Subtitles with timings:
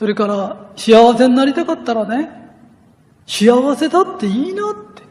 [0.00, 2.30] それから、幸せになりたかったらね、
[3.26, 5.02] 幸せだっていいなって。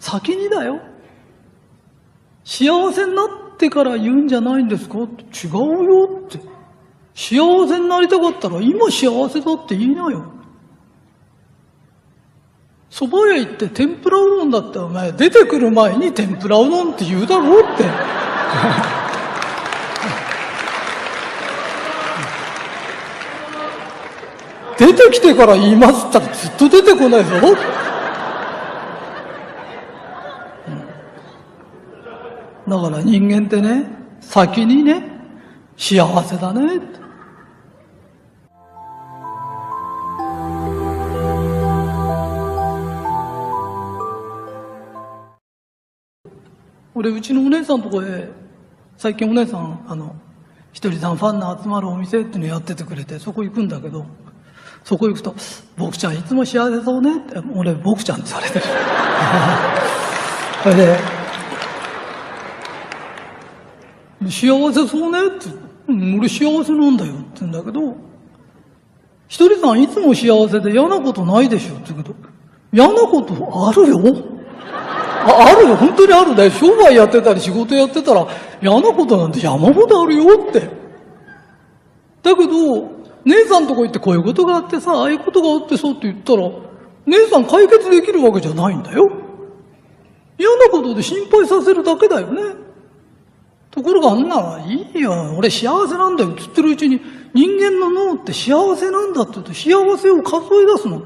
[0.00, 0.80] 先にだよ。
[2.42, 6.40] 幸せになってから言うんじゃないんですかって違うよって。
[7.14, 10.24] 幸せになりたかったら今幸せだって言いなよ。
[12.90, 17.84] 蕎麦屋行って天ぷらうどんだってお前出てくる前に天ぷらうどんって言うだろうって。
[24.78, 27.30] 出てきてから言いますったらずっと出てこないぞ。
[32.68, 33.86] だから人間ってね、
[34.20, 35.02] 先にね、
[35.76, 36.80] 幸せだね。
[46.94, 48.28] 俺、うちのお姉さんとこへ、
[48.96, 50.14] 最近お姉さん、あの、
[50.72, 54.04] ひとりさんファンの集まるお店っていうのやっててくれて、そこ行くんだけど、
[54.88, 55.34] そこ行くと、
[55.76, 58.64] 僕ちゃんいつも幸せそうねって、俺、僕ちゃんって言われてる。
[60.62, 60.98] それで、
[64.30, 65.50] 幸せそうねって、
[66.16, 67.94] 俺幸せなんだよって言うんだけど、
[69.28, 72.14] ひとりさんいつも幸せで嫌なことないでしょって言うけど、
[72.72, 73.34] 嫌なこと
[73.68, 73.98] あるよ
[75.26, 76.50] ああるよ、本当にあるね。
[76.50, 78.26] 商売やってたり仕事やってたら
[78.62, 80.60] 嫌なことなんて山ほどあるよって。
[82.22, 86.50] だけど、姉さんとこ行ってこういうことがあってさ、ああいうことがあってそうって言ったら、
[87.06, 89.10] 姉さん解決できるわけじゃないんだよ。
[90.38, 92.54] 嫌なことで心配させるだけだよね。
[93.70, 96.34] ところがあんなら、いいよ、俺幸せなんだよ。
[96.34, 97.00] つってるうちに、
[97.34, 101.02] 人間の脳って幸せなんだって言うと、幸せを数え出すの。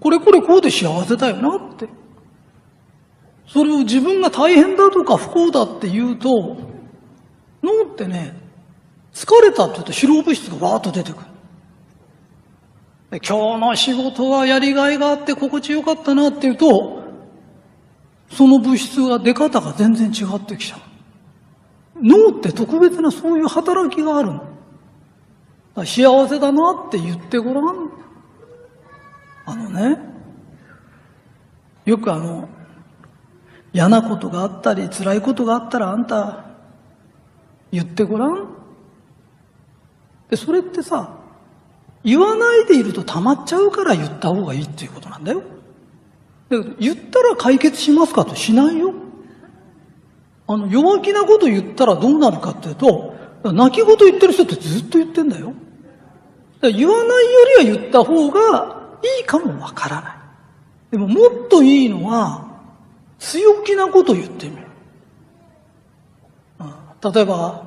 [0.00, 1.88] これこれこうで幸せだよなって。
[3.48, 6.56] それを自分が大変だとか不幸だって言うと、
[7.62, 8.36] 脳ってね、
[9.14, 11.35] 疲れたって言うと疲労物質がわーっと出てくる。
[13.22, 17.02] 今日の仕事はやりがいがあって心地よかったなって言うと、
[18.30, 20.80] その物質が出方が全然違ってきちゃう。
[22.02, 25.84] 脳って特別なそういう働きがあるの。
[25.84, 27.90] 幸せだなって言ってごらん。
[29.46, 29.98] あのね、
[31.84, 32.48] よくあの、
[33.72, 36.46] 嫌なことがあったり辛いことがあったらあんた
[37.70, 38.48] 言ってごらん。
[40.28, 41.25] で、それってさ、
[42.06, 45.42] 言わないでいると溜まっちゃうから言った方がいいっていうことなんだよ。
[46.48, 48.94] だけど言ったら解決しますかとしないよ。
[50.46, 55.52] あの、弱気なこと言ったらどうなるかっていうと、泣き言言ってる人ってずっと言ってんだよ。
[56.60, 60.16] だ言わないよりは言った方がいいかもわからない。
[60.92, 62.46] でももっといいのは、
[63.18, 64.62] 強気なこと言ってみる。
[66.60, 66.64] う
[67.08, 67.65] ん例えば、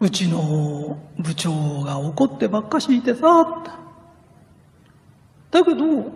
[0.00, 3.46] うちの部長が怒ってばっかしいてさ、
[5.50, 6.10] だけど、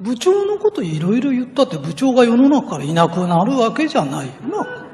[0.00, 4.86] 部長のこといろいろ言ったって部長が世の中からいなくなるわけじゃないよな。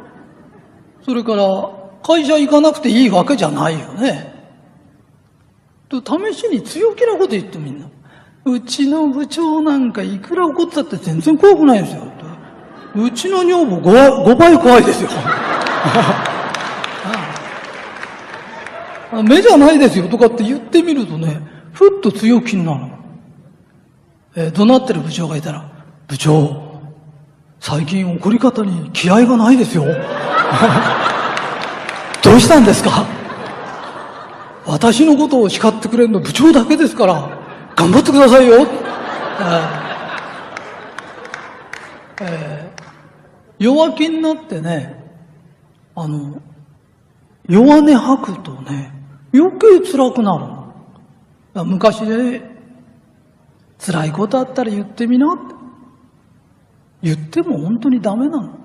[1.05, 1.45] それから、
[2.03, 4.33] 会社行かなくていいわけじゃないよね。
[5.91, 7.87] と試しに強気なこと言ってみんな。
[8.47, 12.05] うちの部長なんかいくら怒ったって全然怖くないですよ。
[12.95, 15.11] うちの女房 5, 5倍怖いですよ。
[19.25, 21.41] 目じゃないですよとかって言ってみるとね、
[21.73, 22.91] ふっと強気になるの。
[24.37, 25.69] えー怒鳴ってる部長がいたら、
[26.07, 26.81] 部長、
[27.59, 29.85] 最近怒り方に気合がないですよ。
[32.23, 33.05] どうしたんですか？
[34.67, 37.29] 私のことを叱ってくれるの部長だけですから、
[37.75, 38.61] 頑張ってくださいよ。
[38.61, 38.67] えー
[42.23, 42.71] えー
[43.59, 45.05] 弱気になってね、
[45.95, 46.41] あの、
[47.47, 48.91] 弱音吐くとね、
[49.33, 50.73] 余計辛くな
[51.55, 51.65] る。
[51.65, 52.43] 昔で、
[53.79, 55.55] 辛いことあったら言ってみなって。
[57.03, 58.61] 言っても本当にダメなの。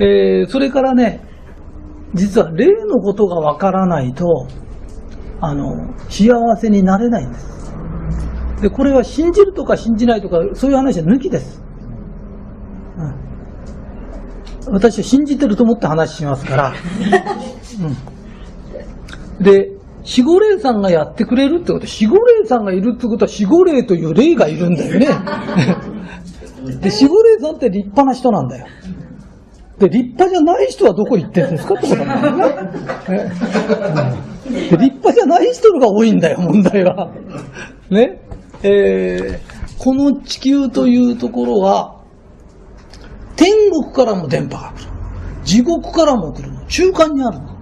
[0.00, 1.20] えーそれからね、
[2.14, 4.46] 実は例のことがわからないと、
[5.40, 7.57] あの、幸せになれないんです。
[8.60, 11.62] で、これは信じるとか信じないとか、そういう話は抜きです。
[14.66, 16.72] うん、私は信じてると思って話しますから。
[19.38, 19.70] うん、で、
[20.04, 25.06] 守護霊さんがやってくれるってこと、守護霊さんがいるってことは守護霊という霊がいるんだよね。
[26.80, 28.66] で、守護霊さんって立派な人なんだよ。
[29.78, 32.72] で、立派じゃない人はどこ行ってるんですかってことなんだよね。
[33.08, 33.30] え
[34.22, 37.10] うんで立派じゃない人のが多いんだよ、問題は。
[37.90, 38.20] ね。
[38.62, 42.02] えーこの地球というところは、
[43.36, 44.90] 天国からも電波が来る。
[45.44, 46.66] 地獄からも来るの。
[46.66, 47.56] 中間にあるの。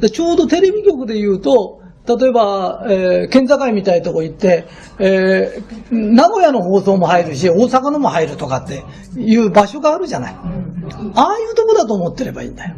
[0.00, 4.66] でちょうどテレビ局で言うと、例えば、えー、県境みたいなとこ行って、
[4.98, 8.84] えー、名古屋の放送も入るし、大阪のも入るとかって
[9.16, 10.34] いう場所があるじゃない。
[10.34, 12.74] ああいうとこだと思ってればいいんだよ。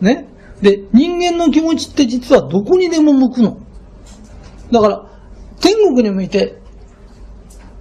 [0.00, 0.26] ね。
[0.60, 3.58] で、人間の気持ちって実はどこにでも向くの。
[4.72, 5.15] だから、
[5.60, 6.56] 天国に向いて、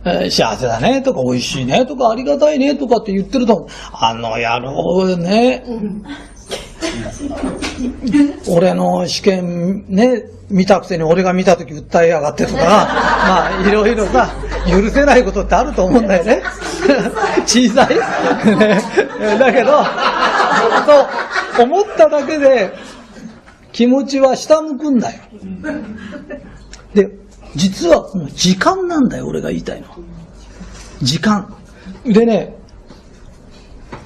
[0.05, 5.63] えー、幸せだねとか、美味しいねとか、ありがたいねとかって言ってると、あの野郎ね、
[8.49, 14.29] 俺の試験ね、見たくせに俺が見た時訴えやがってとか、 まあいろいろさ、
[14.69, 16.43] 許せないことってあると思うんだよね。
[17.45, 17.95] 小さい。
[19.39, 19.83] だけど、
[20.85, 22.71] そう思っただけで
[23.71, 25.19] 気持ちは下向くんだよ。
[26.93, 27.09] で、
[27.55, 29.97] 実はこの時間なんだよ、俺が言いたいのは。
[31.01, 31.53] 時間。
[32.05, 32.55] でね、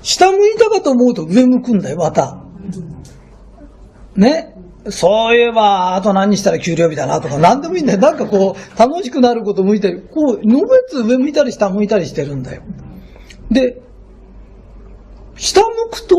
[0.01, 2.43] 下向いたかと思うと上向くんだよ、また。
[4.15, 4.55] ね。
[4.89, 7.99] そういえば、あと何したら給料日だなとか、何でもいいんだよ。
[7.99, 12.61] なんかこう、楽しくなること向いたり、こう、のべつ上向いたり下向いたりしてるんだよ。
[13.51, 13.81] で、
[15.35, 16.15] 下向くと、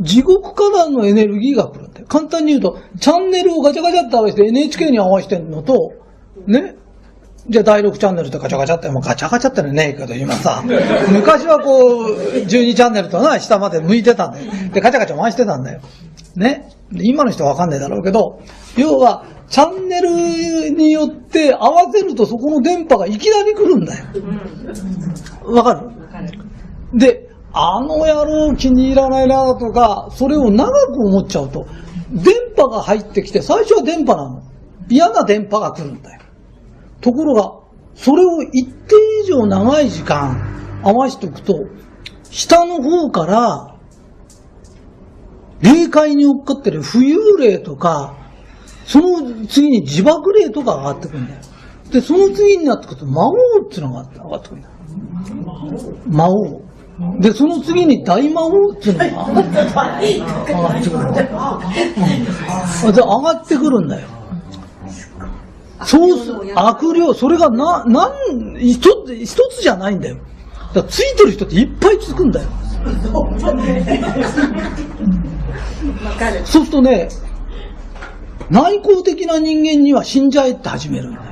[0.00, 2.06] 地獄からのエネルギーが来るんだよ。
[2.06, 5.92] 簡単に言うと、チャンネルをガチャガチャって合わせて NHK に合わせてるのと、
[6.46, 6.76] ね、
[7.48, 10.62] じゃあ第6チャンネルとガチャガチャって、もうガチャガチャってのねえけど、今さ、
[11.12, 14.46] 昔はこう、12チャンネルとな、下まで向いてたんだよ。
[14.72, 15.80] で、ガチャガチャ回してたんだよ。
[16.36, 16.68] ね。
[16.92, 18.40] 今の人はわかんないだろうけど、
[18.76, 24.04] 要は、チャンネルによって合わせるとそこの電波がいきなり来るんだよ。
[25.44, 25.90] わかる
[26.94, 31.66] で、あの野郎気に入らないなとか、それを長く思っちゃうと、
[32.10, 34.42] 電波が入ってきて、最初は電波なの。
[34.88, 36.20] 嫌な電波が来るんだよ。
[37.04, 37.52] ところが、
[37.94, 41.54] それを一定以上長い時間合わせておくと、
[42.30, 43.76] 下の方から、
[45.60, 48.16] 霊界に追っかってる浮遊霊とか、
[48.86, 51.40] その次に自爆霊とか上がってくるんだよ。
[51.92, 53.32] で、その次になってくると、魔王
[53.66, 54.74] っていうのが上がってくるんだよ。
[56.08, 56.62] 魔王。
[57.20, 61.60] で、その次に大魔王っていうのが上がってくるんだよ。
[62.92, 64.08] で、上がってくるんだよ。
[65.82, 70.16] そうす、悪霊、それがな、なん、一つ、一つじゃないんだよ。
[70.72, 72.48] だついてる人っていっぱいつくんだよ。
[76.44, 77.08] そうするとね、
[78.50, 81.24] 内向的な人間には死んじゃえって始めるんだよ。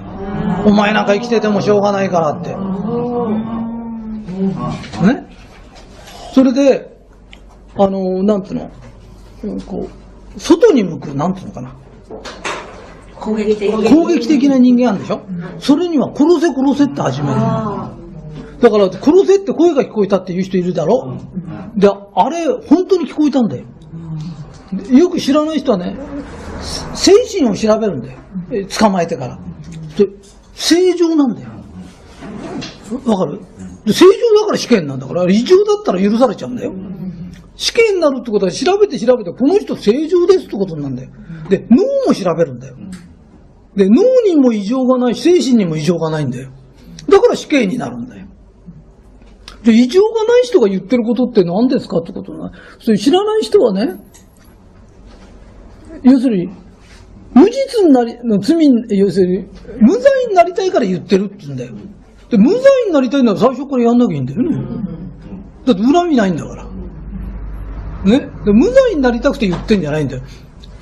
[0.67, 2.51] お前なんか生きててもしょうがないからって。
[2.51, 2.57] ね？
[6.35, 6.91] それで、
[7.77, 8.71] あの、なんつうの、
[9.67, 9.89] こ
[10.37, 11.75] う、外に向く、なんつうのかな。
[13.23, 21.19] 攻撃的攻撃的な人間あるでしょ、うん、それには殺せ殺せって始めるだから殺せって声が聞こえたっていう人いるだろ？
[21.77, 23.65] で、あれ本当に聞こえたんだよ。
[24.91, 25.97] よく知らない人はね、
[26.95, 28.19] 精神を調べるんだよ。
[28.79, 29.39] 捕まえてから。
[30.55, 31.49] 正常なんだよ。
[33.05, 33.41] わかる？
[33.93, 36.73] 正常だから死刑なんだから、異常だったら許されちゃうんだよ。
[37.57, 41.11] 死刑になるってことは調べて調べて、この人正常ですってことなんだよ。
[41.49, 42.77] で、脳も調べるんだよ。
[43.77, 46.51] で、脳にも異常がないし、精神にも異常がないんだよ。
[47.09, 48.27] だから死刑になるんだよ。
[49.65, 52.53] で、異常がない人が言ってることって何ですかってことな。
[52.81, 53.95] それ知らない人はね、
[56.03, 56.49] 要するに、
[57.35, 59.49] 無実になり、の罪、要するに、
[59.81, 61.73] 無罪になりたいから言ってるって言うんだよ。
[62.29, 64.57] で、無罪になりたいなら最初からやんなきゃいいんだよね。
[65.65, 66.65] だって恨みないんだから。
[68.05, 68.19] ね。
[68.45, 70.23] で無罪になりたくて言ってんじゃないんだよ。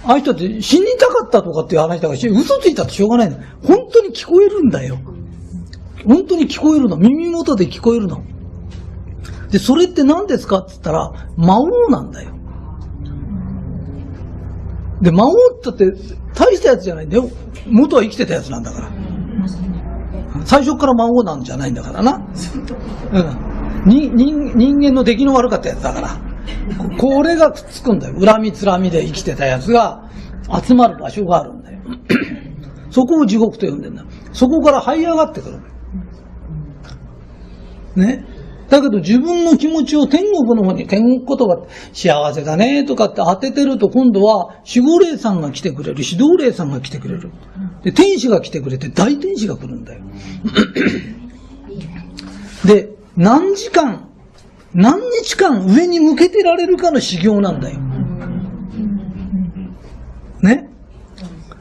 [0.04, 3.36] ああいう人って死にたかったとかっていう話だから、嘘ついたってしょうがないの。
[3.62, 4.98] 本当に聞こえるんだよ。
[6.06, 6.96] 本当に聞こえるの。
[6.96, 8.24] 耳元で聞こえるの。
[9.50, 12.30] で、それって何ですかって言ったら、魔王なんだよ。
[15.02, 15.92] で、魔王って
[16.34, 17.28] 大したやつじゃないんだよ。
[17.66, 18.90] 元は生きてたやつなんだから。
[20.44, 22.22] 最初から魔王なんじゃないんだからな。
[23.12, 23.36] うん。
[23.86, 26.29] 人間の出来の悪かったやつだから。
[26.98, 28.20] これがくっつくんだよ。
[28.20, 30.10] 恨みつらみで生きてたやつが
[30.62, 31.80] 集まる場所があるんだよ。
[32.90, 34.04] そこを地獄と呼んでんだ。
[34.32, 35.60] そこから這い上がってくる。
[37.96, 38.24] ね？
[38.68, 47.32] だけど自分の気持ちを天国の方に、天国言葉幸せだねとかって当ててると今度は守護霊さんが来てくれる、指導霊さんが来てくれる。
[47.82, 50.04] で、天使が来てくれて大天使が来るんだよ。
[52.64, 54.09] で、何時間
[54.74, 57.80] 何日間上に向けてられるかの修行なんだよ。
[60.42, 60.68] ね？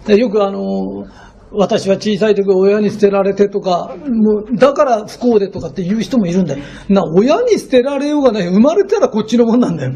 [0.07, 1.05] よくあの、
[1.51, 6.63] 私は小さい時親に捨てられてとか、もう、だから不幸でとかって言う人もいるんだよ。
[6.87, 8.47] な、親に捨てられようがない。
[8.47, 9.93] 生まれたらこっちのもんなんだよ。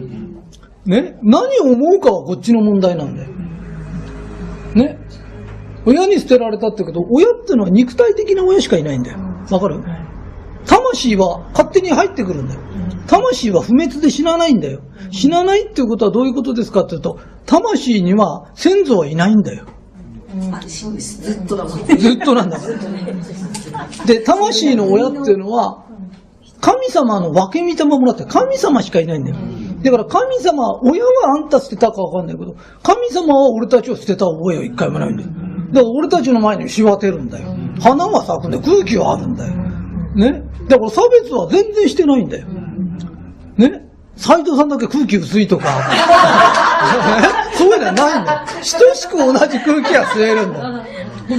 [0.85, 1.17] ね？
[1.23, 3.29] 何を思うかはこっちの問題なんだよ。
[4.75, 4.97] ね？
[5.85, 9.19] 親に捨てられたってこと、親ってのは肉体的な親しかいないんだよ。
[9.51, 9.83] わかる？
[10.65, 12.59] 魂は勝手に入ってくるんだよ。
[13.07, 14.81] 魂は不滅で死なないんだよ。
[15.11, 19.65] 死なないっていうことはどういうことですかっていうと、魂には先祖はいないんだよ。
[20.67, 21.97] ずっとだもん。
[21.97, 24.05] ずっとなんだから。
[24.05, 25.83] で、魂の親っていうのは、
[26.59, 29.35] 神様の分け見たまもらって神様しかいないんだよ。
[29.83, 35.29] だから神様、親はあんた捨てたかわかんないけど、神様は俺たちを捨てた覚えは一回もないんだよ。
[35.73, 37.53] だから俺たちの前にしわてるんだよ。
[37.81, 38.63] 花は咲くんだよ。
[38.63, 39.53] 空気はあるんだよ。
[40.15, 40.43] ね。
[40.69, 42.47] だから差別は全然してないんだよ。
[44.29, 44.35] ね。
[44.35, 45.67] 斎藤さんだけ空気薄いとか、
[47.53, 48.39] そういうのはないんだよ。
[48.47, 50.73] 等しく同じ空気は吸えるんだよ。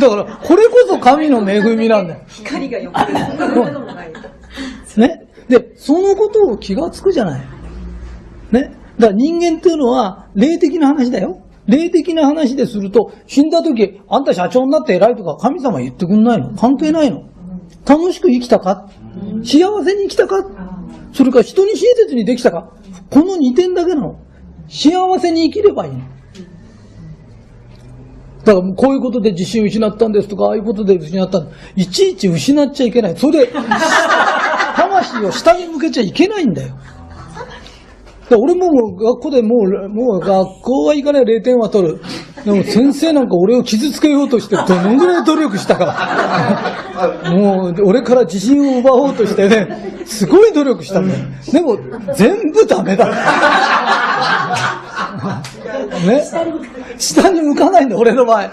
[0.00, 2.21] だから、これこそ神の恵みなんだよ。
[2.29, 4.12] 光がよくない。
[4.97, 5.26] ね？
[5.49, 7.43] で、そのことを気がつくじゃない。
[8.50, 8.76] ね？
[8.99, 11.41] だから人間っていうのは、霊的な話だよ。
[11.67, 17.25] 霊的な話ですると、死んだ時、あんた社長になって偉いとか神様言ってくんないの関係ないの
[17.87, 18.87] 楽しく生きたか？
[19.43, 20.37] 幸せに生きたか？
[21.14, 22.73] それから人に親切にできたか？
[23.09, 24.21] この2点だけなの。
[24.68, 24.90] 幸
[25.21, 26.00] せに生きればいいの。
[28.44, 33.16] だからこういうことで自信失ったんですとか、ああいうことで失ったんいちいち失っちゃいけない。
[33.16, 33.52] それで、
[34.76, 36.75] 魂を下に向けちゃいけないんだよ。
[38.28, 40.28] だ俺も学校でもう、もう学
[40.62, 42.00] 校は行かない0点は取る。
[42.45, 45.97] でも先生なんか俺を傷つけようとしてどのぐらい努力したか。
[47.31, 51.25] もう俺から自信を奪おうとしてね、すごい努力したんだよ。
[51.51, 51.79] でも
[52.15, 53.09] 全部ダメだ。
[56.07, 56.23] ね？
[56.99, 58.43] 下に向かないんだ、俺の場合。
[58.43, 58.51] ね？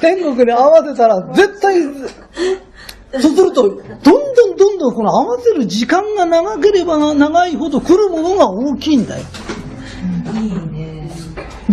[0.00, 3.76] 天国に合わせたら絶対、そうすると、どん
[4.34, 9.24] どんどんどんこの合わせる時間が長ければ長いほど来るものが大きいんだよ。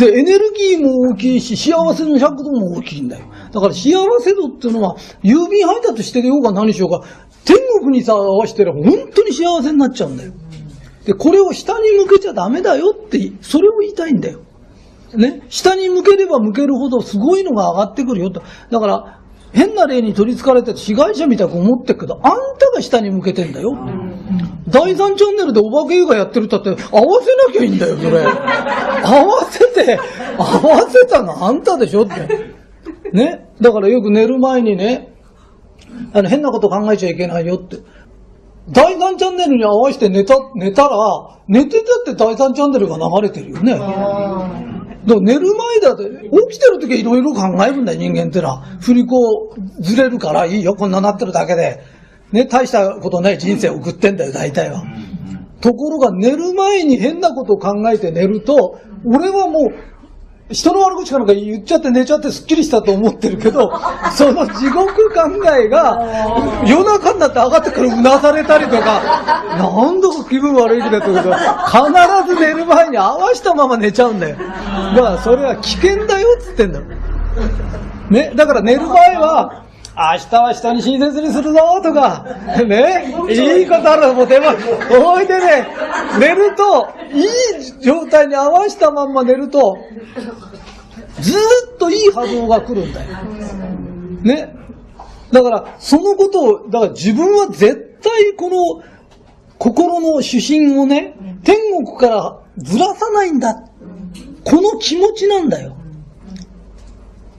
[0.04, 3.26] で、エネルギーも大きいし、幸せの尺度も大きいんだよ。
[3.52, 7.08] だから幸せ度っていうのは、郵便配達してようが何しようか、
[7.46, 10.34] 天国にさ、合わせてれば本当に幸せになっちゃうんだよ。
[11.06, 14.40] で、これを下に向けちゃダメだよって、それを言いたいんだよ。
[15.16, 15.44] ね。
[15.50, 18.42] 下に向ければ向けるほどすごいのが上がってくるよと。
[18.72, 19.20] だから、
[19.54, 23.78] 変な例に取り憑かれて被害者みたく思ってるけど、あんたが下に向けてんだよ。
[24.68, 26.78] 第3チャンネルでお化け映画やってるったって、合わ
[27.22, 28.22] せなきゃいいんだよ、それ。
[28.22, 30.00] 合わせて、
[30.38, 32.56] 合わせたのあんたでしょって。
[33.14, 33.48] ね？
[33.62, 35.14] だからよく寝る前にね、
[36.14, 37.78] あの、変なこと考えちゃいけないよって。
[38.70, 40.98] 第3チャンネルに合わせて寝た、寝たら、
[41.48, 43.78] 寝てたって第3チャンネルが流れてるよね。
[45.06, 46.04] だ寝る前だって、
[46.50, 48.62] 起きてる時はいろいろ考えるんだよ、人間ってのは。
[48.80, 51.82] 振り子ずれるからいいよ、こんななってるだけで。
[52.32, 54.84] ね、大したことない人生を送ってんだよ、大体は。
[55.62, 59.93] ところが寝る前に変なことを考えて寝ると、俺はもう、
[60.52, 63.72] 人の悪口かなんか言っちゃって寝ちゃってすっきりしたと思ってるけど、
[64.16, 65.22] その地獄考
[65.58, 66.02] えが
[66.66, 69.02] 夜中になって上がってからうなされたりとか、
[69.58, 71.22] なんだか気分悪い日だとか、
[71.68, 74.36] 必ず寝る前に合わしたまま寝ちゃうんだよ。
[74.96, 76.86] だからそれは危険だよっつってんだよ。
[78.10, 79.63] ね、だから寝る場合は、明
[79.96, 82.26] 日は下に親切にするぞとか、
[82.66, 84.56] ね、いいことあるらもう手間、
[85.00, 85.68] おいでね、
[86.20, 87.28] 寝ると、いい
[87.82, 89.78] 状態に合わせたまんま寝ると、
[91.20, 91.38] ずー
[91.76, 93.08] っといい波動が来るんだよ。
[94.24, 94.56] ね？
[95.32, 98.84] だから、そのことを、だから自分は絶対この
[99.58, 103.64] 心の主心をね、天国からずらさないんだ。
[104.44, 105.76] この気持ちなんだよ。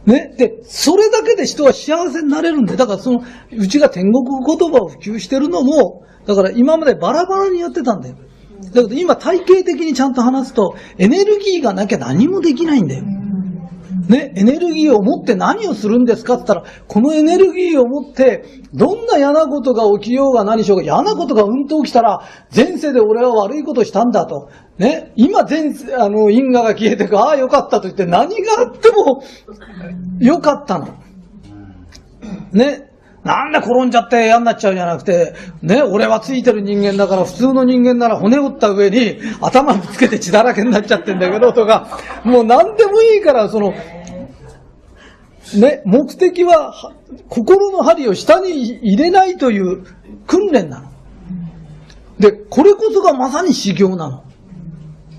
[0.06, 0.34] ね。
[0.36, 8.16] で、それだけで人は幸せになれるんで、だからその、うちが天国言葉を普及してるのも、だから今までバラバラにやってたんだよ。
[8.72, 13.04] だけど今体系的にちゃんと話すと、エネルギーがなきゃ何もできないんだよ。
[14.08, 22.20] ね、エネルギーを持って何をするんですかって言ったら、このエネルギーを持って、どんな嫌なことが起きようが何しようが、嫌なことがうんと起きたら、
[22.54, 24.50] 前世で俺は悪いことしたんだと。
[24.78, 29.22] ね、今前世、あの、因果が消えてく、ああ、よかったと言って、何があっても、
[30.20, 30.88] よかったの。
[32.52, 32.93] ね、
[33.24, 43.72] なんで転んじゃって嫌になっちゃうんじゃなくて、ね、俺はついてる人間だから、普通の人間なら骨折った上に頭ぶつけて血だらけになっちゃってんだけど、とか、もう何でもいいから、その、
[45.58, 46.92] ね、目的は、は
[47.28, 49.84] 心の針を下に入れないという
[50.26, 50.88] 訓練なの。
[52.18, 54.24] で、これこそがまさに修行なの。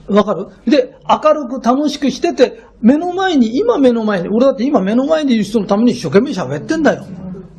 [0.08, 0.48] わかる？
[0.68, 7.04] で、明るく楽しくしてて、目の前に、今目の前に、俺だって今目の前にいる人のために一生懸命喋ってんだよ。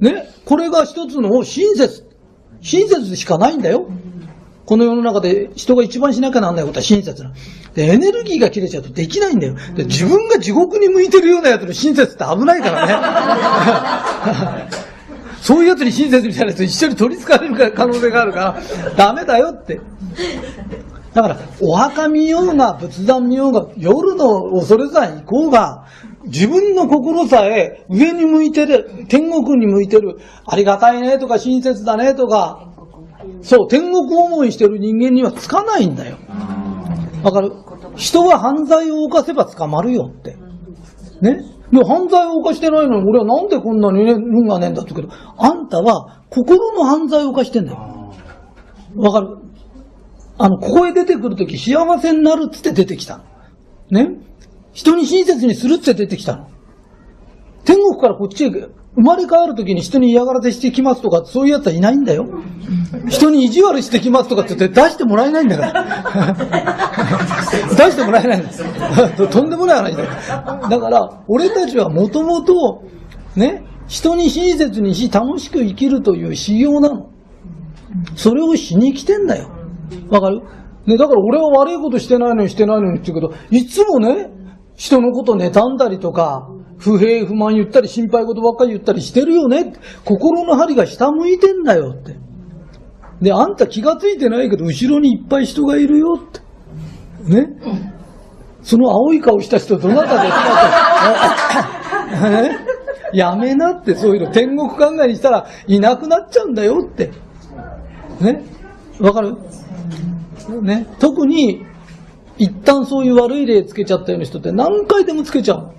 [0.00, 2.04] ねこれが一つの親切。
[2.62, 3.88] 親切しかないんだよ。
[4.64, 7.32] この世の中で人が一番しなきゃなんないことは親切な。
[7.74, 9.54] で、エネルギーが切れちゃうとできないんだよ。
[9.76, 12.86] で、自分が地獄に向いてるようなやつの親切って危ないから
[14.64, 14.70] ね。
[15.40, 18.60] そういうやつに親切みたいなやつ一緒に取り憑かれる可能性があるから、
[18.96, 19.80] ダメだよって。
[21.14, 25.84] だから、お墓見ようが、仏壇見ようが、夜の恐れ山行こうが、
[26.26, 32.72] 自分の心さえ上に向いてる、天国に向いてる、ありがたいねとか親切だねとか、
[33.42, 36.16] そう、天国思いしてる人間にはつかないんだよ。
[37.22, 37.52] わかる？
[37.96, 40.36] 人は犯罪を犯せば捕まるよって。
[41.22, 41.42] ね？
[41.72, 48.12] で、犯罪を犯してないのに、俺はなんでこんなにね、運がねえんだって言うけど、あんたは心の犯罪を犯してんだよ。
[48.96, 49.38] わかる？
[50.38, 53.22] あの、ここへ出てくるとき幸せになるっつって出てきた。
[53.90, 54.08] ね？
[54.76, 56.48] 人に親切にするって出てきたの。
[57.64, 62.26] 天国からこっちへ生まれ変わるときに人に嫌がらせしてきますとか、そういうやつはいないんだよ。
[63.08, 66.34] 人に意地悪してきますとかって言って出してもらえないんだから。
[67.74, 68.50] 出してもらえないんだ
[69.28, 70.68] とんでもない話だ。
[70.68, 72.82] だから、俺たちはもともと、
[73.34, 77.08] ね、人に親切にし楽しく生きるという修行なの。
[78.14, 79.48] それをしに来てんだよ。
[80.10, 80.42] わかる？
[80.86, 84.30] ね、だから俺は悪いことしてないのにしてないのにって言うけど、いつもね、
[84.76, 89.72] 人のこと妬んだりとか、不平不満言ったり心配事ばっかり言ったりしてるよね。
[90.04, 92.16] 心の針が下向いてんだよって。
[93.22, 96.40] で、あんた気がついてないけど、後ろにいっぱい人がいるよって。
[97.34, 97.46] ね。
[98.62, 101.68] その青い顔した人どなたですか
[102.20, 102.30] と。
[102.30, 102.58] ね
[103.12, 104.32] やめなって、そういうの。
[104.32, 107.10] 天国考えにしたらいなくなっちゃうんだよって。
[108.20, 108.42] ね？
[109.00, 109.36] わかる？
[110.62, 110.86] ね？
[110.98, 111.64] 特に、
[112.38, 115.72] 一旦そういう悪い例つけちゃったような人って何回でもつけちゃう。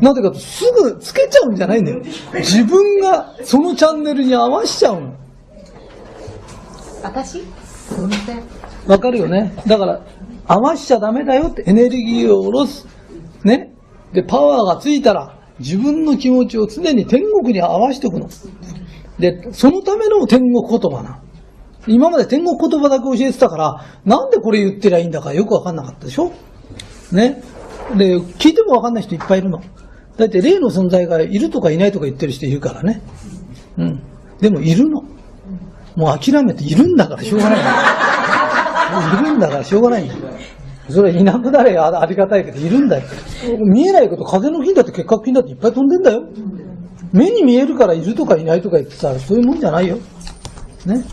[0.00, 2.02] なぜかと、すぐつけちゃうんじゃないんだよ。
[2.34, 5.14] 自分がそのチャンネルに合わしちゃうの。
[7.02, 7.42] 私？
[8.86, 9.54] わかるよね。
[9.66, 10.02] だから、
[10.46, 12.86] 合わしちゃダメだよって、エネルギーを下ろす。
[13.44, 13.72] ね。
[14.12, 18.28] で、パワーがついたら、自分の気持ちを常に天国に合わしておくの。
[19.18, 21.22] で、そのための天国言葉な。
[21.86, 26.32] 今まで天国言葉だけ教えてたから、なんでこれ言ってりゃいいんだかよくわかんなかったでしょ？
[27.12, 27.42] ね？
[27.96, 29.60] で、聞いてもわかんない人いっぱいいるの。
[30.16, 33.02] だって霊の存在がいるとかいないとか言ってる人いるからね。
[33.78, 34.02] うん。
[34.40, 35.02] でもいるの。
[35.94, 37.58] もう諦めているんだからしょうがない。
[39.20, 40.20] いるんだからしょうがないんだよ。
[40.88, 43.08] それいなくなればありがたいけど、いるんだよ。
[43.58, 46.22] 見えないけど、風の菌だって結核菌だっていっぱい飛んでんだよ。
[47.12, 49.96] 目に見えるからいるとかいないとか言ってたら、そういうもんじゃないよ。
[50.86, 51.04] ね？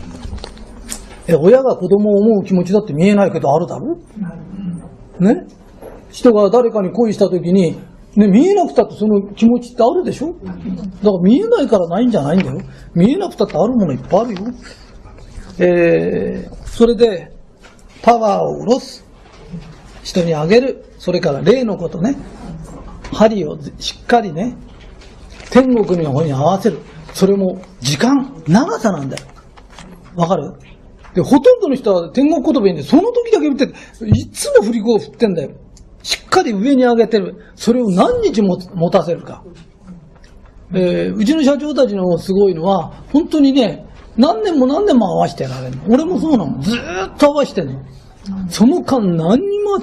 [1.26, 3.96] え、親が子供を思う気持ちだって見えないけどあるだろ？
[5.20, 5.46] ね？
[6.10, 7.78] 人が誰かに恋した時に、
[8.14, 10.34] ね、見えなくたってその気持ちってあるでしょ？
[10.44, 10.58] だか
[11.02, 12.60] ら見えないからないんじゃないんだよ。
[12.94, 14.40] 見えなくたってあるものいっぱいあるよ。
[15.58, 17.32] えー、それで、
[18.02, 19.04] パワーを下ろす。
[20.02, 20.84] 人にあげる。
[20.98, 22.16] それから例のことね。
[23.12, 24.56] 針をしっかりね、
[25.50, 26.78] 天国の方に合わせる。
[27.12, 29.22] それも時間、長さなんだよ。
[30.16, 30.52] わかる？
[31.14, 33.64] で、ほとんどの人は天国言葉言うんで、その時だけ言って、
[34.06, 35.50] いつも振り子を振ってんだよ。
[36.02, 37.36] しっかり上に上げてる。
[37.54, 39.42] それを何日も持たせるか。
[40.72, 45.82] えーうちの社長たちのすごいのは、本当にね、何年も何年も合わせてられるの。
[45.88, 46.60] 俺もそうなの。
[46.60, 47.80] ずーっと合わせてんの。
[48.48, 49.78] その間何にも、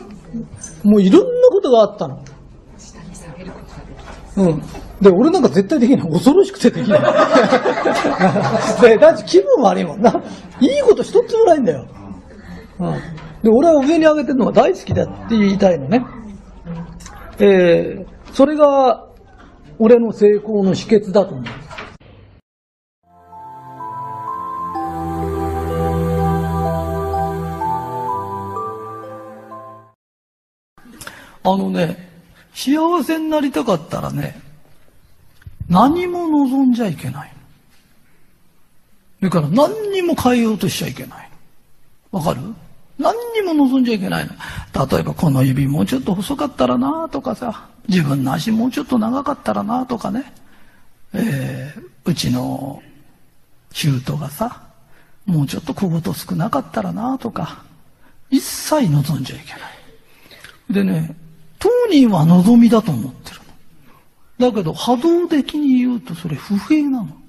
[0.83, 2.23] もういろんなことがあったの。
[4.37, 4.61] うん。
[5.01, 6.11] で、俺なんか絶対できない。
[6.11, 7.01] 恐ろしくてできない。
[8.81, 10.21] で、だって気分悪いもんな。
[10.59, 11.85] いいこと一つもないんだよ。
[12.79, 12.93] うん。
[13.43, 16.05] で、俺は上に上げてるのが大好きだって言いたいのね。
[17.39, 19.07] えー、それが、
[19.79, 21.45] 俺の成功の秘訣だと思う。
[31.43, 32.10] あのね、
[32.53, 34.39] 幸せになりたかったらね、
[35.69, 37.33] 何も望んじゃいけない。
[39.19, 41.29] それから何にも変えようとしちゃいけない。
[42.11, 42.41] わかる？
[42.97, 44.31] 何にも望んじゃいけないの。
[44.87, 50.33] 例えばこの指もうちょっと細かったらなとかさ、自分の足もうちょっと長かったらなとかね、
[51.13, 52.81] えー、うちの
[53.71, 54.61] 舅がさ、
[55.25, 57.63] もうちょっと小言少なかったらなとか、
[58.29, 59.61] 一切望んじゃいけない。
[60.69, 61.15] でね、
[61.61, 63.37] 当人は望みだと思ってる
[64.39, 64.51] の。
[64.51, 67.21] だけど波動的に言うとそれ不平なの。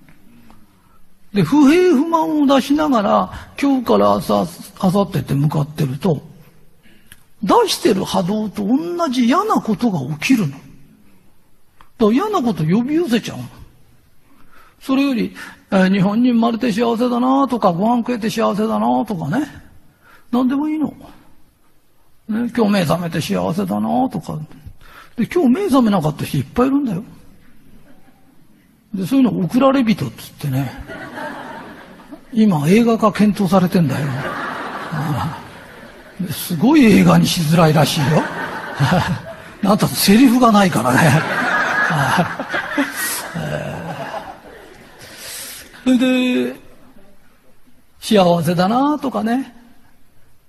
[1.34, 4.46] で、不平不満を出しながら、今日から朝、
[4.82, 6.22] 明後日って向かってると、
[7.42, 10.52] 出してる波動と同じ嫌なことが起きるの。
[10.52, 10.62] だか
[12.00, 13.44] ら嫌なこと呼び寄せちゃうの。
[14.80, 15.34] それより、
[15.70, 19.46] えー日本に生まれて幸せだなとか、ご飯食えて幸せだなとかね。
[20.30, 20.94] 何でもいいの。
[22.28, 24.38] 今日目覚めて幸せだなとか。
[25.16, 27.02] で、今日目覚めなかった人いっぱいいるんだよ。
[28.94, 30.70] で、そういうの送られ人っつってね。
[32.32, 34.06] 今映画化検討されてんだよ。
[36.30, 38.22] すごい映画にしづらいらしいよ。
[39.62, 41.22] なんとセリフがないからね。
[45.84, 46.54] それで、
[48.00, 49.54] 幸せだなとかね、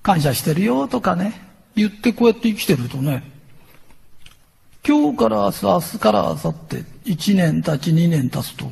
[0.02, 3.24] 感謝してるよとかね、言ってこうやって生きてるとね、
[4.86, 6.54] 今日から明日、明日から明後
[7.06, 8.72] 日、1年経ち2年経つと、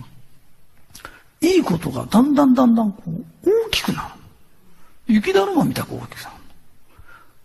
[1.41, 4.13] いいことがだんだんだんだんこう大きくな
[5.07, 5.13] る。
[5.13, 6.35] 雪だるまみたく大きくなる。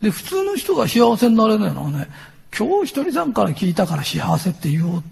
[0.03, 2.09] で、普通の人が幸せになれないのはね、
[2.57, 5.03] 今日一人さんから聞いたから幸せって言おう。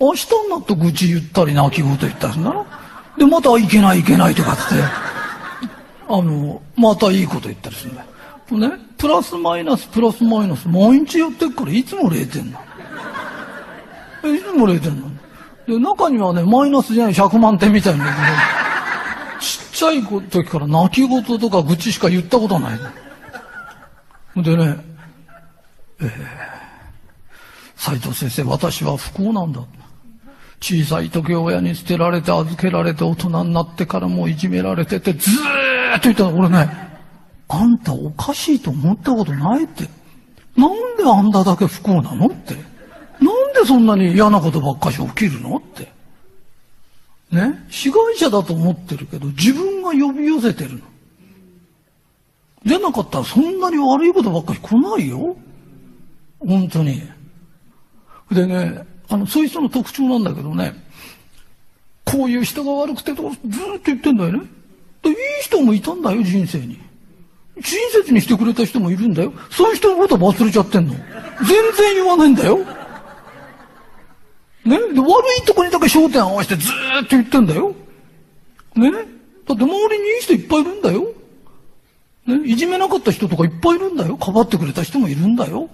[0.00, 2.66] 明日になって愚痴言ったり泣き言言ったりするんだろ
[3.16, 4.62] で、またいけないいけないとかって、
[6.08, 8.08] あの、またいいこと言ったりするんだよ。
[8.56, 12.60] ね、プラスマイナスプラスマイナス毎日やってっからいつも0点な
[14.22, 14.34] の。
[14.34, 15.10] いつも0点なの。
[15.66, 18.18] で、中にはね、マイナスじゃない100万点みたいなのがね
[19.40, 22.78] ちっちゃい時から泣き言とか愚痴しか言ったことない。
[24.42, 24.76] でね、
[26.00, 26.08] えー、
[27.76, 29.60] 斉藤先生、私は不幸なんだ。
[30.60, 36.87] 小さい時親に捨てられて預けられて大人になってからもういじめられててずーっと言ったら俺ね、
[37.48, 39.88] あんたおかしいと思ったことないって。
[40.56, 42.54] なんであんただけ不幸なのって。
[42.54, 45.90] なんでそんなに嫌なことばっかし起きるのって。
[47.30, 47.64] ね？
[47.68, 50.80] 被害者だと思ってるけど自分が呼び寄せてるの。
[52.64, 55.36] じゃなかったらそんなに悪いことばっかり来ないよ。
[56.40, 57.02] 本当に。
[58.30, 60.74] でね、あの、そういう人の特徴なんだけどね、
[62.04, 63.36] こういう人が悪くてとずーっ
[63.76, 64.40] と言ってんだよね。
[65.02, 66.78] でいい人もいたんだよ、人生に。
[67.62, 69.32] 親切にしてくれた人もいるんだよ。
[69.50, 70.94] そういう人のこと忘れちゃってんの。
[70.94, 71.02] 全
[71.76, 72.58] 然言わないんだよ。
[74.64, 77.74] ね、悪いとこにだけ焦点合わせてずーっと言ってんだよ。
[78.74, 78.90] ね？
[78.90, 79.02] だっ
[79.56, 81.06] て周りにいい人いっぱいいるんだよ。
[82.26, 82.40] ね？
[82.44, 84.16] いじめなかった人とかいっぱいいるんだよ。
[84.16, 85.70] かばってくれた人もいるんだよ。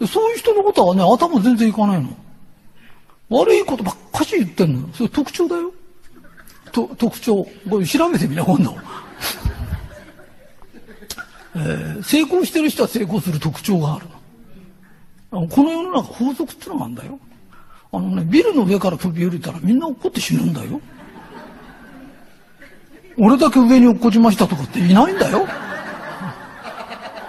[0.00, 2.16] でそういう人のことはね、頭全然いかないの。
[3.28, 4.88] 悪いことばっかし言ってんの。
[4.94, 5.72] それ特徴だよ。
[6.72, 7.46] と特徴。
[7.68, 8.74] これ調べてみな、今度。
[11.54, 14.06] えー成功してる人は成功する特徴がある。
[15.30, 17.18] あのこの世の中法則ってのがあるんだよ。
[17.92, 20.80] あのね、ビルの上から飛び降りたらみんな落っこって死ぬんだよ。
[23.18, 25.46] 俺だけ上に落っこちましたとかっていないんだよ。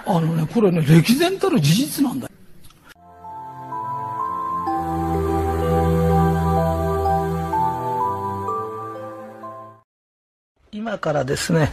[0.06, 2.33] あのね、これね、歴然たる事実なんだよ。
[10.76, 11.70] 今からですね、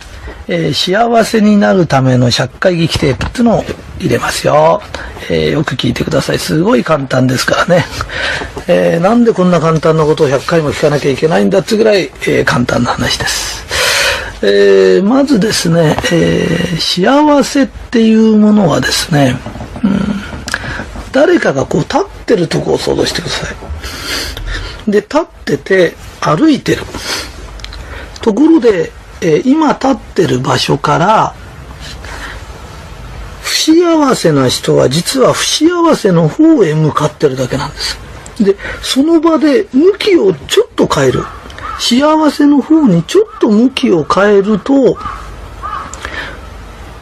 [0.48, 3.64] えー幸せになるための100回劇テープっていうのを
[4.00, 4.80] 入れますよ。
[5.28, 6.38] えーよく聞いてください。
[6.38, 7.86] すごい簡単ですからね。
[8.68, 13.66] えーなんでこんな簡単なことを100回も聞かなきゃいけないんだってぐらい、え簡単な話です。
[14.44, 19.36] えまずですね、えー幸せっていうものはですね、
[19.84, 19.92] うん
[21.12, 23.48] 誰かがこう立ってるとこを想像してくださ
[24.88, 24.92] い。
[24.92, 26.84] で、立ってて歩いてる。
[28.22, 31.36] ところで、え今立ってる場所から、
[33.42, 37.98] 不幸せな人は実は不幸せの方へ向かってるだけなんです。
[38.40, 41.24] で、その場で向きをちょっと変える。
[41.80, 44.98] 幸せの方にちょっと向きを変えると、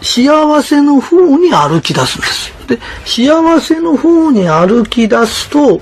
[0.02, 2.59] 幸せの方に歩き出すんです。
[2.70, 5.82] で、幸せの方に歩き出すと、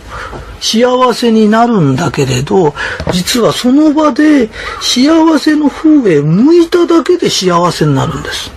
[0.62, 2.73] 幸せになるんだけれど、
[3.12, 4.50] 実はその場で
[4.82, 8.52] 幸せの方へ向いただけで幸せになるんです。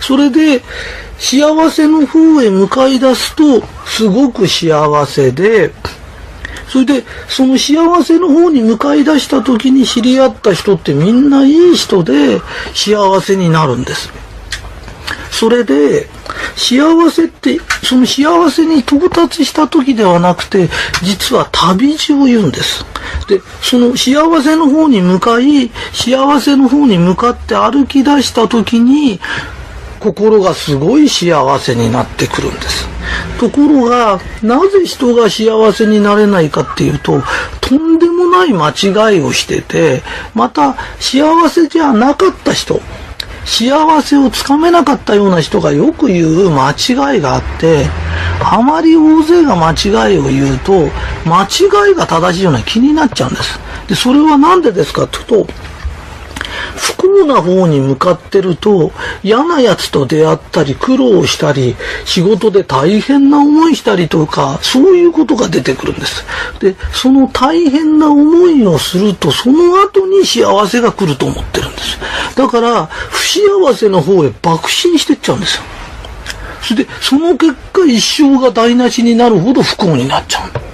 [0.00, 0.62] それで、
[1.18, 5.72] 幸せの方へ向かい出すと、すごく幸せで、
[6.68, 12.40] それで、その幸せの方に向かい出した時に知り合った人ってみんないい人で
[12.74, 14.10] 幸せになるんです。
[15.30, 16.08] それで、
[16.56, 20.68] 幸せって、その幸せに到達した時ではなくて、
[21.02, 22.84] 実は旅路を言うんです。
[23.28, 29.20] で、その幸せの方に向かい、幸せの方に向かって歩き出した時に、
[30.00, 32.86] 心がすごい幸せになってくるんです。
[33.38, 37.22] ところが、なぜ人が幸せになれないかっていうと、
[37.60, 40.02] とんでもない間違いをしてて、
[40.34, 42.80] また幸せじゃなかった人、
[43.46, 47.86] 幸せをつかめなかったような人がよく言う間違いがあって、
[48.42, 50.90] あまり大勢が間違いを言うと、
[51.24, 53.58] 間違いが正しいような気になっちゃうんです。
[53.88, 55.52] で、それは何でですかというと、
[56.74, 66.24] 不幸な方に向かってると嫌な奴と出会ったり苦労したり仕事で大変な思いしたりとかそういうことが出てくるんです。
[66.60, 71.98] で、その大変な思いをするとその後に幸せが来ると思ってるんです。
[72.34, 75.62] だから不幸せの方へ爆心してっちゃうんですよ。
[76.62, 80.65] それでその結果一生が台無しになるほど不幸になっちゃう。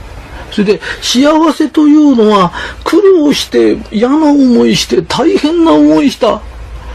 [0.52, 2.52] それで幸せというのは
[2.84, 6.40] 苦労して嫌な思いして大変な思いした。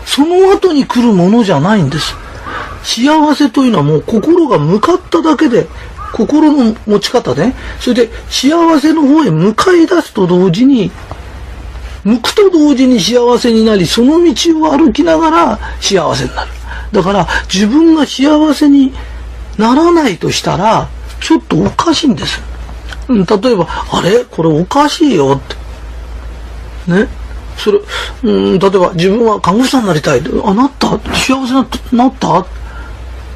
[0.06, 2.16] その後に来るものじゃないんです。
[2.84, 5.68] 幸せというのはもう心が向かっただけで
[6.14, 7.56] 心の持ち方ね。
[7.80, 10.92] それで幸せの方へ向かい出すと同時に
[12.06, 16.52] 向くと同時に幸せになりその道を歩きながら幸せになる。
[16.92, 18.94] だから自分が幸せに
[19.58, 20.88] ならないとしたら
[21.20, 22.40] ちょっとおかしいんです、
[23.10, 24.26] 例えば、あれ？
[24.26, 25.42] これおかしいよっ
[26.88, 26.92] て。
[26.92, 27.08] ね？
[27.58, 27.80] それ、
[28.24, 30.22] うん、例えば自分は看護師さんになりたい。
[30.44, 30.90] あ、なった？
[31.14, 32.46] 幸せななった？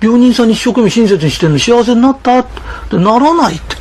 [0.02, 1.60] 病人さんに一生懸命親切にしてるの？
[1.60, 2.40] 幸せになった？
[2.40, 2.46] っ
[2.90, 3.76] てならないって。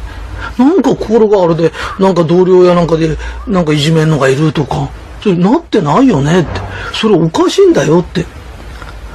[0.59, 4.91] なんか心があれで、なんか同僚やなんかで、なんかいじめんのがいるとか、
[5.23, 6.51] それなってないよねって。
[6.95, 8.25] それおかしいんだよって。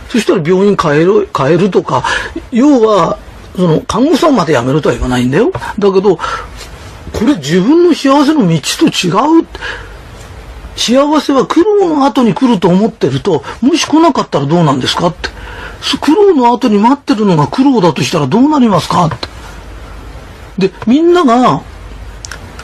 [0.10, 2.04] そしたら病院変える、変えるとか、
[2.52, 3.18] 要は、
[3.56, 5.52] その、看護師さんまで辞めるとは言わないんだよ。
[5.80, 6.20] だけど、
[7.17, 9.10] これ自分の幸せの道と違
[9.41, 9.47] う？
[10.75, 15.30] 幸せは苦労の後に来ると思ってると、もし来なかったらどうなんですかって。
[16.01, 19.10] 苦労の後に待ってるのが苦労だとしたらどうなりますかっ
[20.58, 20.67] て。
[20.67, 21.62] で、みんなが、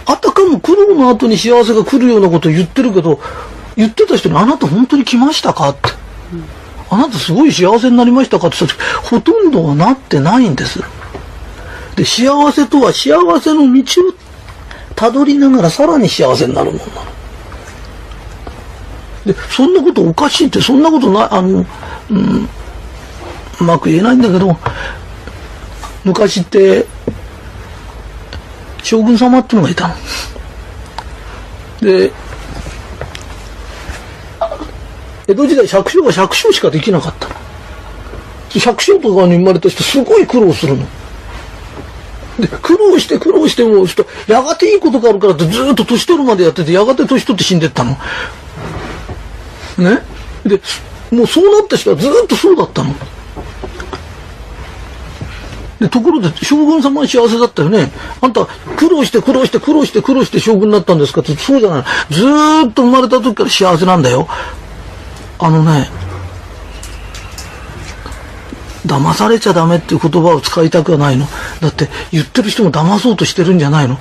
[0.06, 3.22] あたかも苦労の後に幸せが来るようなことを言ってるけど、
[3.78, 5.90] 言ってた人にあなた本当に来ましたかって。
[6.90, 10.82] あなたすごい幸せになりましたかって言った時、ほとんどはなってないんです。
[11.96, 14.14] で、幸せとは幸せの道を
[15.02, 16.92] たどりながらさらに幸せになるもんなの。
[19.26, 21.66] で、そんなことおかしいって、そんなことない、あの、
[22.12, 22.48] うん、
[23.62, 24.56] うまく言えないんだけど、
[26.06, 26.86] 昔って、
[28.84, 29.96] 将軍様ってのがいたの。
[31.82, 32.12] で、
[35.28, 37.36] 江戸時代百姓が百姓しかできなかったの。
[38.50, 40.86] 百姓とかに生まれた人すごい苦労するの。
[42.42, 43.86] で、苦労して苦労しても、
[44.28, 47.92] やがていいことがあるからってずっと年取るまでやってて、やがて年取って死んでったの。
[49.78, 50.02] ね？
[50.46, 50.60] で、
[51.12, 52.96] もうそうなった人はずっとそうだったの。
[55.80, 57.92] で、ところで、将軍様は幸せだったよね。
[58.22, 61.84] あんた、苦労して苦労して苦労して苦労して将軍になったんですかって、そうじゃない。
[62.12, 62.24] ず
[62.68, 64.28] っと生まれた時から幸せなんだよ。
[65.40, 65.90] あのね、
[68.86, 71.28] 騙されちゃダメっていう言葉を使いたくはないの。
[71.60, 73.98] だって言ってる人も騙そうとしてるんじゃないの。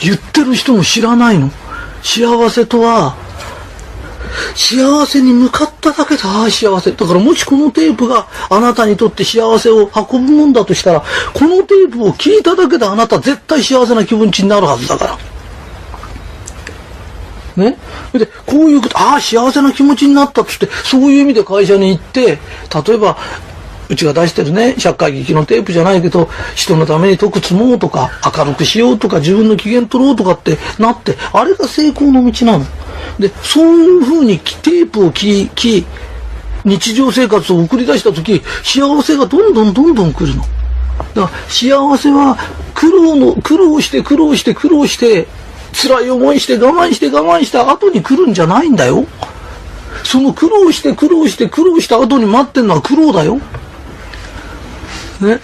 [0.00, 1.50] 言ってる人も知らないの。
[2.02, 3.16] 幸せとは、
[4.54, 6.90] 幸せに向かっただけで、ああ、幸せ。
[6.92, 15.18] だからもしこのテープがあなたにとって幸せを運ぶもんだとしたら、このテープを聞いただけであなた絶対幸せな気持ちになるはずだから。
[17.56, 17.78] ね？
[18.12, 22.40] で、こういうこと、ああ、幸せな気持ちになったっつって、そういう意味で会社に行って、
[22.86, 23.16] 例えば、
[23.88, 32.64] うちが出してるね、社会劇のテープじゃないけど、人のために徳積もうとか、明るくしようとか、自分の機嫌取ろうとかってなって、あれが成功の道なの。
[33.18, 35.84] で、そういうふうにテープを聞き、
[36.64, 40.42] 日常生活を送り出したとき、幸せがどんどんどんどん来るの。
[41.14, 42.38] だから幸せは
[42.74, 45.26] 苦労の、苦労して苦労して苦労して、
[45.74, 49.04] 辛い思いして我慢して我慢した後に来るんじゃないんだよ。
[50.04, 53.40] その苦労して苦労して苦労した後に待ってるのは苦労だよ。
[55.24, 55.40] ね。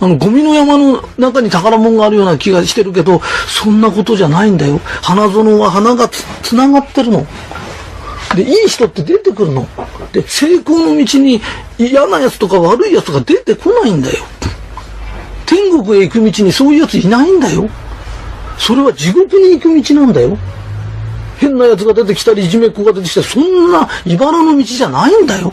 [0.00, 4.80] あの、ゴミの山の中に宝物があるような気がしてるけど、そんなことじゃないんだよ。
[5.02, 7.26] 花園は花がつ、つながってるの。
[8.34, 9.68] で、いい人って出てくるの。
[10.12, 11.42] で、成功の道に
[11.78, 14.24] 嫌な奴とか悪い奴が出てこないんだよ。
[15.44, 17.68] 天国へ行く道にそういう奴いないんだよ。
[18.56, 20.38] それは地獄に行く道なんだよ。
[21.38, 25.52] 変な奴が出てきたり、いじめっ子が出てきたり、そんな茨の道じゃないんだよ。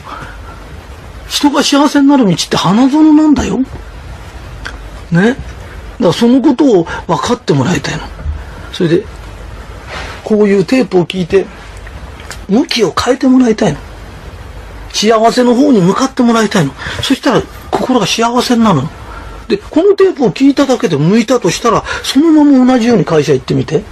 [1.27, 3.59] 人が幸せになる道って花園なんだよ。
[5.11, 5.29] ね？
[5.31, 5.37] だか
[5.99, 8.03] らそのことを分かってもらいたいの。
[8.73, 9.05] それで、
[10.23, 11.45] こういうテープを聞いて、
[12.47, 13.79] 向きを変えてもらいたいの。
[14.93, 16.73] 幸せの方に向かってもらいたいの。
[17.01, 18.89] そしたら心が幸せになるの。
[19.47, 23.83] で、このテープを聞いただけで向いたとしたら、そのまま同じように会社行ってみて。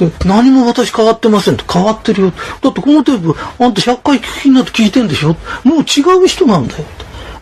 [0.00, 1.64] で、何も私変わってませんと。
[1.70, 2.32] 変わってるよ。
[2.62, 5.36] だってこのテープ、あんた100回聞きになって聞いてんでしょ？
[5.62, 6.84] もう違う人なんだよ。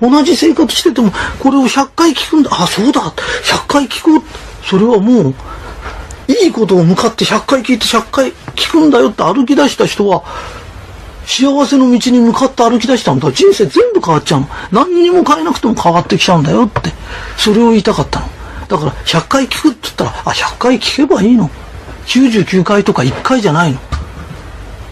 [0.01, 2.51] 同じ生活してても、これを100回聞くんだ。
[2.53, 3.01] あ、そうだ。
[3.01, 4.23] 100回聞こう。
[4.67, 5.35] それはもう、
[6.29, 10.25] いいことを向かって100回聞いて100回聞くんだよって歩き出した人は、
[11.25, 13.31] 幸せの道に向かって歩き出したんだ。
[13.33, 14.49] 人生全部変わっちゃうの。
[14.73, 16.93] 何にも変えなくても変わってきちゃうんだよって。
[17.37, 18.27] それを言いたかったの。
[18.69, 21.51] だから、100回聞くって言ったら、あ、100回聞けばいいの。
[22.09, 23.81] 99回とか1回じゃないの。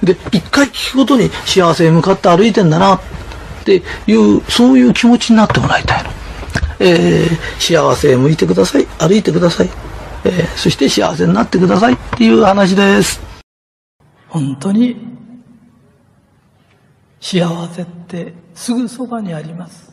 [0.03, 3.01] で、1回聞くことに幸せへ向かって歩いてんだなっ
[3.65, 6.11] ていう、そういう気持ちになってもらいたいの。
[6.79, 8.87] えー、幸せへ向いてください。
[8.99, 9.71] 歩いてください。
[10.25, 13.21] えー、そして幸せになってくださいっていう話です。
[14.29, 14.97] 本当に
[17.21, 19.91] 幸せってすぐそばにあります。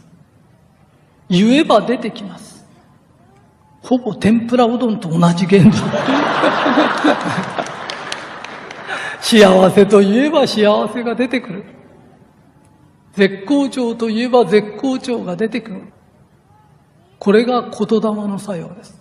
[1.30, 2.53] 言えば出てきます。
[3.84, 5.72] ほぼ天ぷらうどんと同じ原理。
[9.20, 11.66] 幸せといえば幸せが出てくる。
[13.14, 15.82] 絶好調といえば絶好調が出てくる。
[17.20, 19.00] これが言霊の作用です。